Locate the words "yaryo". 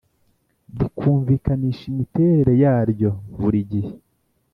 2.63-3.11